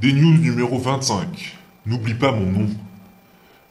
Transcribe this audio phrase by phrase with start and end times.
[0.00, 1.58] Des news numéro 25.
[1.84, 2.66] N'oublie pas mon nom.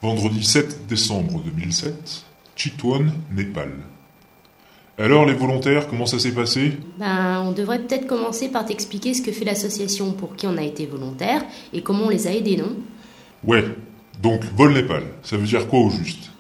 [0.02, 3.72] Vendredi 7 décembre 2007, Chitwan, Népal.
[4.98, 6.74] Alors les volontaires, comment ça s'est passé?
[7.00, 10.64] Ben, on devrait peut-être commencer par t'expliquer ce que fait l'association pour qui on a
[10.64, 12.76] été volontaire et comment on les a aidés, non?
[13.46, 13.64] Ouais,
[14.22, 16.32] donc Vol Népal, ça veut dire quoi au juste?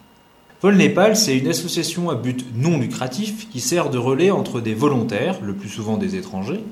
[0.62, 4.74] Vol Népal, c'est une association à but non lucratif qui sert de relais entre des
[4.74, 6.64] volontaires, le plus souvent des étrangers,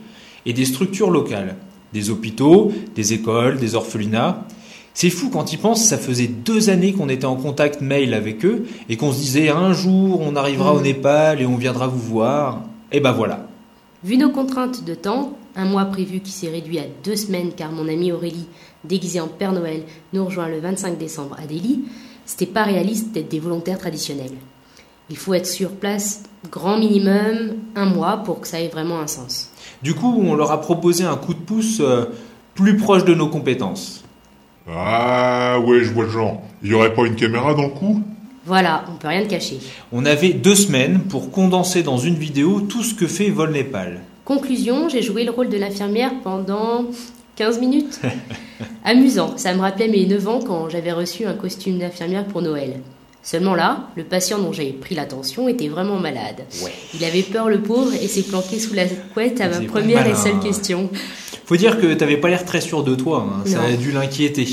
[0.46, 1.56] et des structures locales,
[1.96, 4.46] des hôpitaux, des écoles, des orphelinats.
[4.94, 8.46] C'est fou quand ils pensent, ça faisait deux années qu'on était en contact mail avec
[8.46, 12.00] eux et qu'on se disait un jour on arrivera au Népal et on viendra vous
[12.00, 12.64] voir.
[12.92, 13.48] Et ben voilà.
[14.04, 17.72] Vu nos contraintes de temps, un mois prévu qui s'est réduit à deux semaines car
[17.72, 18.48] mon amie Aurélie,
[18.84, 21.86] déguisée en Père Noël, nous rejoint le 25 décembre à Delhi,
[22.26, 24.36] c'était pas réaliste d'être des volontaires traditionnels.
[25.10, 29.08] Il faut être sur place grand minimum un mois pour que ça ait vraiment un
[29.08, 29.50] sens.
[29.82, 32.06] Du coup, on leur a proposé un coup de pouce euh,
[32.54, 34.04] plus proche de nos compétences.
[34.70, 36.42] Ah ouais, je vois le genre.
[36.64, 38.02] Il y aurait pas une caméra dans le coup?
[38.46, 39.58] Voilà, on peut rien te cacher.
[39.92, 44.02] On avait deux semaines pour condenser dans une vidéo tout ce que fait Vol Népal.
[44.24, 46.86] Conclusion, j'ai joué le rôle de l'infirmière pendant
[47.36, 48.00] 15 minutes.
[48.84, 52.82] Amusant, ça me rappelait mes 9 ans quand j'avais reçu un costume d'infirmière pour Noël.
[53.26, 56.44] Seulement là, le patient dont j'avais pris l'attention était vraiment malade.
[56.64, 56.72] Ouais.
[56.94, 60.14] Il avait peur le pauvre et s'est planqué sous la couette à ma première et
[60.14, 60.92] seule question.
[61.48, 63.42] Faut dire que t'avais pas l'air très sûr de toi, hein.
[63.48, 64.48] ça a dû l'inquiéter.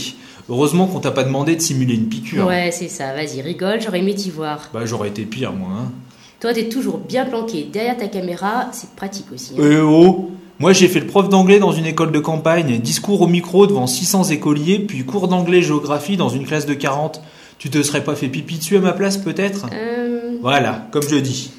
[0.48, 2.46] Heureusement qu'on t'a pas demandé de simuler une piqûre.
[2.46, 4.70] Ouais, c'est ça, vas-y, rigole, j'aurais aimé t'y voir.
[4.72, 5.68] Bah j'aurais été pire moi.
[5.70, 5.92] Hein.
[6.40, 9.52] Toi, t'es toujours bien planqué derrière ta caméra, c'est pratique aussi.
[9.52, 9.62] hein.
[9.62, 13.26] Eh oh Moi j'ai fait le prof d'anglais dans une école de campagne, discours au
[13.26, 17.20] micro devant 600 écoliers, puis cours d'anglais-géographie dans une classe de 40.
[17.62, 19.66] Tu te serais pas fait pipi dessus à ma place peut-être?
[19.72, 21.52] Euh, Voilà, comme je dis.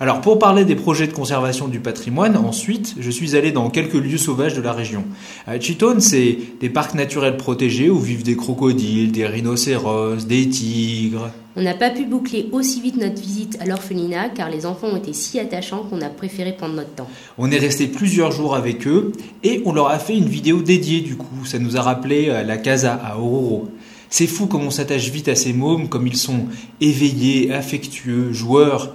[0.00, 4.00] Alors pour parler des projets de conservation du patrimoine, ensuite, je suis allé dans quelques
[4.02, 5.04] lieux sauvages de la région.
[5.46, 11.30] À Chitone, c'est des parcs naturels protégés où vivent des crocodiles, des rhinocéros, des tigres.
[11.54, 14.96] on n'a pas pu boucler aussi vite notre visite à l'orphelinat car les enfants ont
[14.96, 17.08] été si attachants qu'on a préféré prendre notre temps.
[17.36, 19.12] On est resté plusieurs jours avec eux
[19.42, 21.44] et on leur a fait une vidéo dédiée du coup.
[21.44, 23.68] Ça nous a rappelé euh, la casa à Ororo.
[24.10, 26.46] C'est fou comme on s'attache vite à ces mômes, comme ils sont
[26.80, 28.94] éveillés, affectueux, joueurs.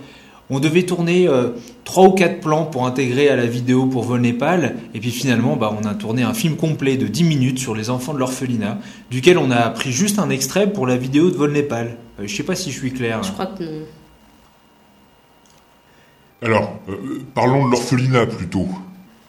[0.49, 1.49] On devait tourner euh,
[1.85, 5.55] trois ou quatre plans pour intégrer à la vidéo pour Vol Népal, et puis finalement,
[5.55, 8.79] bah, on a tourné un film complet de 10 minutes sur les enfants de l'orphelinat,
[9.09, 11.97] duquel on a pris juste un extrait pour la vidéo de Vol Népal.
[12.19, 13.23] Euh, je sais pas si je suis clair.
[13.23, 13.85] Je crois que non.
[16.43, 18.67] Alors, euh, parlons de l'orphelinat plutôt.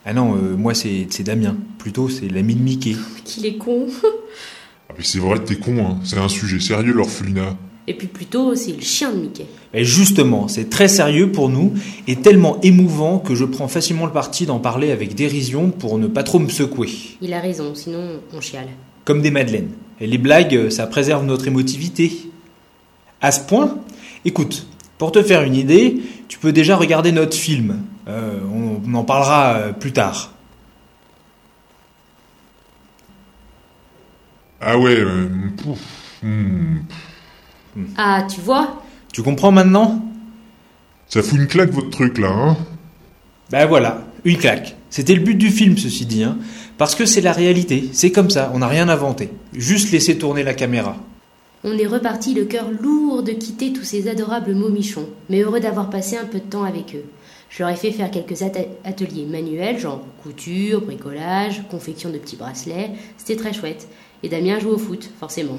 [0.04, 1.56] Ah non, euh, moi c'est c'est Damien.
[1.78, 2.96] Plutôt, c'est l'ami de Mickey.
[3.24, 3.86] Qu'il est con.
[4.92, 5.98] Ah mais c'est vrai que t'es con, hein.
[6.04, 7.56] c'est un sujet sérieux l'orphelinat.
[7.86, 9.46] Et puis plutôt, c'est le chien de Mickey.
[9.72, 11.72] Et justement, c'est très sérieux pour nous
[12.06, 16.06] et tellement émouvant que je prends facilement le parti d'en parler avec dérision pour ne
[16.06, 16.90] pas trop me secouer.
[17.22, 18.68] Il a raison, sinon on chiale.
[19.06, 19.70] Comme des madeleines.
[20.00, 22.12] Et les blagues, ça préserve notre émotivité.
[23.20, 23.78] À ce point,
[24.26, 24.66] écoute,
[24.98, 27.78] pour te faire une idée, tu peux déjà regarder notre film.
[28.06, 28.38] Euh,
[28.86, 30.34] on en parlera euh, plus tard.
[34.64, 35.80] Ah ouais, euh, pouf,
[36.22, 36.78] hmm.
[37.96, 40.04] Ah, tu vois Tu comprends maintenant?
[41.08, 42.56] Ça fout une claque votre truc là, hein
[43.50, 44.76] Ben voilà, une claque.
[44.88, 46.38] C'était le but du film, ceci dit, hein.
[46.78, 49.30] Parce que c'est la réalité, c'est comme ça, on n'a rien inventé.
[49.52, 50.96] Juste laisser tourner la caméra.
[51.64, 55.90] On est reparti le cœur lourd de quitter tous ces adorables momichons, mais heureux d'avoir
[55.90, 57.04] passé un peu de temps avec eux.
[57.54, 58.52] Je leur ai fait faire quelques at-
[58.84, 62.92] ateliers manuels, genre couture, bricolage, confection de petits bracelets.
[63.18, 63.88] C'était très chouette.
[64.22, 65.58] Et Damien joue au foot, forcément.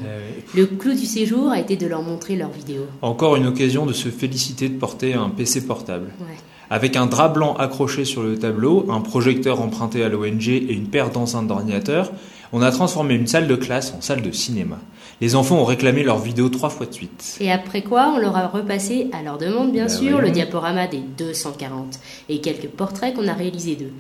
[0.56, 2.88] Le clou du séjour a été de leur montrer leurs vidéos.
[3.04, 6.08] Encore une occasion de se féliciter de porter un PC portable.
[6.22, 6.38] Ouais.
[6.74, 10.88] Avec un drap blanc accroché sur le tableau, un projecteur emprunté à l'ONG et une
[10.88, 12.12] paire d'enceintes d'ordinateur,
[12.52, 14.80] on a transformé une salle de classe en salle de cinéma.
[15.22, 17.38] Les enfants ont réclamé leurs vidéos trois fois de suite.
[17.40, 20.88] Et après quoi, on leur a repassé, à leur demande bien Bah sûr, le diaporama
[20.88, 23.94] des 240 et quelques portraits qu'on a réalisés d'eux.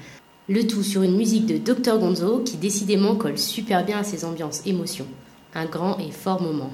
[0.49, 4.25] Le tout sur une musique de Dr Gonzo qui décidément colle super bien à ces
[4.25, 5.05] ambiances émotions.
[5.53, 6.71] Un grand et fort moment.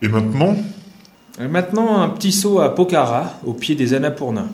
[0.00, 0.56] Et maintenant?
[1.38, 4.46] Et maintenant, un petit saut à Pokhara, au pied des Annapurna.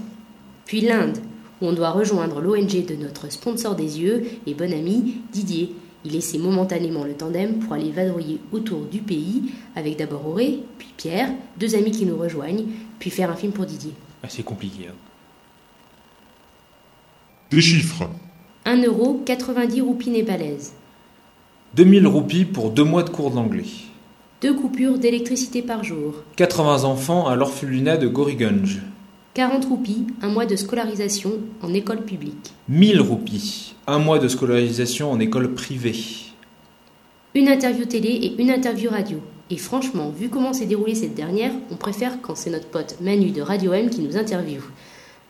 [0.70, 1.18] Puis l'Inde,
[1.60, 5.74] où on doit rejoindre l'ONG de notre sponsor des yeux et bon ami, Didier.
[6.04, 10.86] Il laissait momentanément le tandem pour aller vadrouiller autour du pays avec d'abord Auré, puis
[10.96, 12.66] Pierre, deux amis qui nous rejoignent,
[13.00, 13.90] puis faire un film pour Didier.
[14.22, 14.86] Ah, c'est compliqué.
[14.88, 14.94] hein.
[17.50, 18.08] Des chiffres.
[18.64, 20.74] 1 euro 90 roupies népalaises.
[21.74, 23.64] 2000 roupies pour deux mois de cours d'anglais.
[24.40, 26.14] Deux coupures d'électricité par jour.
[26.36, 28.78] 80 enfants à l'orphelinat de Gorigunj.
[29.34, 31.32] 40 roupies, un mois de scolarisation
[31.62, 32.52] en école publique.
[32.68, 35.94] 1000 roupies, un mois de scolarisation en école privée.
[37.34, 39.18] Une interview télé et une interview radio.
[39.50, 43.30] Et franchement, vu comment s'est déroulée cette dernière, on préfère quand c'est notre pote Manu
[43.30, 44.62] de Radio M qui nous interviewe.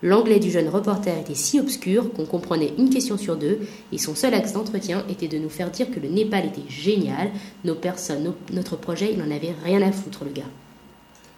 [0.02, 3.58] L'anglais du jeune reporter était si obscur qu'on comprenait une question sur deux,
[3.92, 7.30] et son seul axe d'entretien était de nous faire dire que le Népal était génial,
[7.64, 10.48] nos personnes, nos- notre projet, il n'en avait rien à foutre, le gars.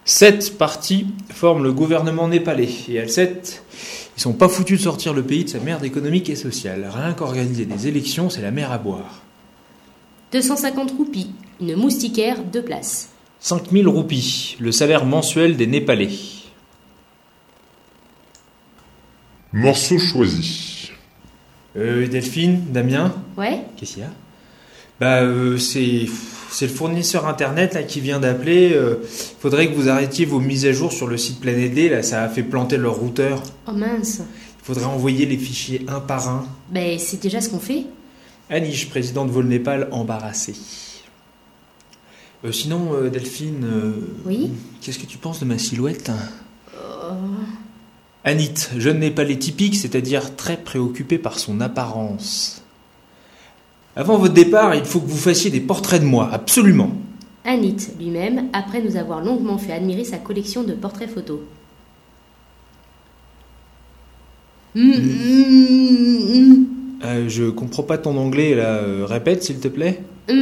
[0.05, 2.69] Sept partis forment le gouvernement népalais.
[2.89, 3.63] Et à sept,
[4.17, 6.89] ils sont pas foutus de sortir le pays de sa merde économique et sociale.
[6.93, 9.21] Rien qu'organiser des élections, c'est la mer à boire.
[10.33, 13.09] 250 roupies, une moustiquaire, deux places.
[13.39, 16.09] 5000 roupies, le salaire mensuel des Népalais.
[19.51, 20.91] Morceau choisi.
[21.75, 24.11] Euh, Delphine, Damien, Ouais qu'est-ce qu'il y a?
[24.99, 26.07] Bah, euh, c'est.
[26.53, 28.73] C'est le fournisseur internet là, qui vient d'appeler.
[28.73, 28.97] Euh,
[29.39, 31.89] faudrait que vous arrêtiez vos mises à jour sur le site Planète D.
[31.89, 33.41] Là, ça a fait planter leur routeur.
[33.67, 34.19] Oh mince.
[34.19, 36.45] Il faudrait envoyer les fichiers un par un.
[36.69, 37.85] Ben, c'est déjà ce qu'on fait.
[38.51, 40.53] Anish, président de Vol Népal, embarrassé.
[42.45, 43.65] Euh, sinon, euh, Delphine,
[44.23, 44.51] Oui
[44.81, 46.11] qu'est-ce que tu penses de ma silhouette?
[48.25, 52.62] Anit, jeune népalais typique, c'est-à-dire très préoccupé par son apparence.
[53.95, 56.91] Avant votre départ, il faut que vous fassiez des portraits de moi, absolument.
[57.45, 61.39] Anit lui-même, après nous avoir longuement fait admirer sa collection de portraits photos.
[64.75, 66.65] Hum, hum, hum,
[67.05, 70.01] Euh, je comprends pas ton anglais là, euh, répète s'il te plaît.
[70.29, 70.35] hum.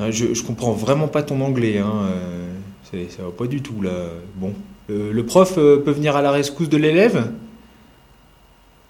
[0.00, 1.92] Euh, je, je comprends vraiment pas ton anglais, hein.
[2.10, 2.48] euh,
[2.90, 3.90] c'est- ça va pas du tout là.
[4.36, 4.52] Bon.
[4.90, 7.30] Euh, le prof euh, peut venir à la rescousse de l'élève?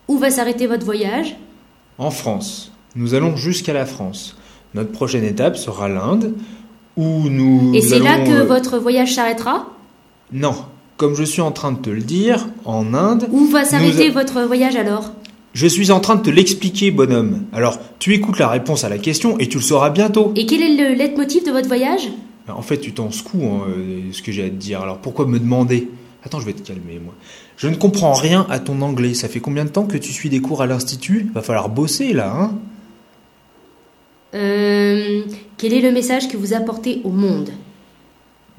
[0.08, 1.36] Où va s'arrêter votre voyage?
[1.98, 2.72] En France.
[2.96, 4.36] Nous allons jusqu'à la France.
[4.74, 6.34] Notre prochaine étape sera l'Inde,
[6.96, 7.72] où nous.
[7.74, 9.66] Et c'est là que euh, votre voyage s'arrêtera?
[10.32, 10.54] Non.
[10.96, 14.42] Comme je suis en train de te le dire, en Inde, Où va s'arrêter votre
[14.42, 15.12] voyage alors?
[15.52, 17.42] Je suis en train de te l'expliquer, bonhomme.
[17.52, 20.32] Alors, tu écoutes la réponse à la question et tu le sauras bientôt.
[20.36, 22.08] Et quel est le leitmotiv de votre voyage?
[22.48, 24.80] En fait, tu t'en secoues, hein, euh, ce que j'ai à te dire.
[24.80, 25.90] Alors, pourquoi me demander?
[26.24, 27.14] Attends, je vais te calmer, moi.
[27.56, 29.14] Je ne comprends rien à ton anglais.
[29.14, 31.30] Ça fait combien de temps que tu suis des cours à l'Institut?
[31.34, 32.58] Va falloir bosser, là, hein
[34.34, 35.22] Euh,
[35.58, 37.50] Quel est le message que vous apportez au monde?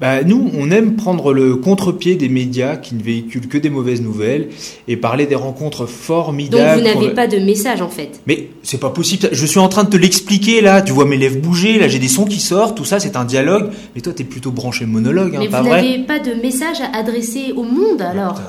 [0.00, 4.02] Bah, nous, on aime prendre le contre-pied des médias qui ne véhiculent que des mauvaises
[4.02, 4.48] nouvelles
[4.88, 6.80] et parler des rencontres Donc formidables.
[6.80, 8.20] vous n'avez pas de message en fait.
[8.26, 9.28] Mais c'est pas possible.
[9.30, 10.82] Je suis en train de te l'expliquer là.
[10.82, 11.78] Tu vois mes lèvres bouger.
[11.78, 12.76] Là, j'ai des sons qui sortent.
[12.76, 13.70] Tout ça, c'est un dialogue.
[13.94, 16.96] Mais toi, t'es plutôt branché monologue, hein, Mais pas vous n'avez pas de message à
[16.98, 18.40] adresser au monde alors.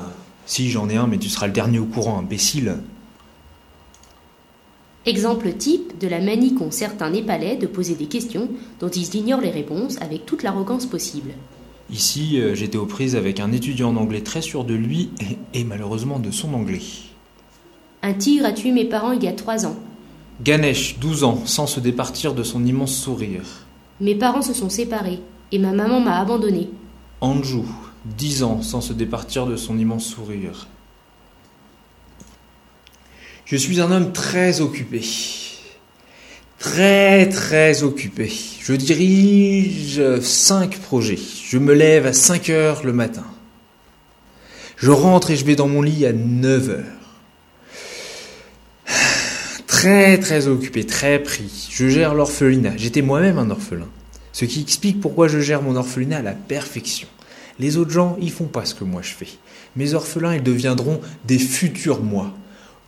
[0.46, 2.76] Si, j'en ai un, mais tu seras le dernier au courant, imbécile.
[5.06, 8.48] Exemple type de la manie qu'ont certains Népalais de poser des questions
[8.80, 11.30] dont ils ignorent les réponses avec toute l'arrogance possible.
[11.92, 15.60] Ici, euh, j'étais aux prises avec un étudiant en anglais très sûr de lui et,
[15.60, 16.82] et malheureusement de son anglais.
[18.02, 19.76] Un tigre a tué mes parents il y a trois ans.
[20.42, 23.66] Ganesh, 12 ans, sans se départir de son immense sourire.
[24.00, 25.20] Mes parents se sont séparés
[25.52, 26.68] et ma maman m'a abandonné.
[27.20, 27.62] Anju,
[28.18, 30.66] 10 ans, sans se départir de son immense sourire.
[33.46, 35.02] Je suis un homme très occupé.
[36.58, 38.32] Très très occupé.
[38.60, 41.18] Je dirige 5 projets.
[41.48, 43.24] Je me lève à 5 heures le matin.
[44.76, 46.84] Je rentre et je vais dans mon lit à 9 heures.
[49.68, 51.68] Très très occupé, très pris.
[51.70, 52.76] Je gère l'orphelinat.
[52.76, 53.88] J'étais moi-même un orphelin.
[54.32, 57.06] Ce qui explique pourquoi je gère mon orphelinat à la perfection.
[57.60, 59.28] Les autres gens, ils font pas ce que moi je fais.
[59.76, 62.34] Mes orphelins, ils deviendront des futurs moi.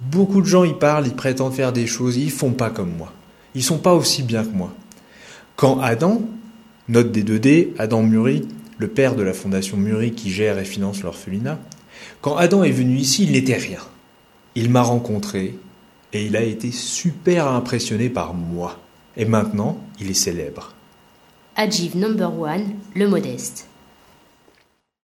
[0.01, 3.13] Beaucoup de gens y parlent, ils prétendent faire des choses, ils font pas comme moi.
[3.55, 4.73] Ils sont pas aussi bien que moi.
[5.57, 6.23] Quand Adam,
[6.89, 8.47] note des 2D, Adam Muri,
[8.79, 11.59] le père de la fondation Muri qui gère et finance l'orphelinat,
[12.21, 13.81] quand Adam est venu ici, il n'était rien.
[14.55, 15.59] Il m'a rencontré
[16.13, 18.79] et il a été super impressionné par moi.
[19.17, 20.75] Et maintenant, il est célèbre.
[21.57, 23.67] Ajiv number one, le modeste.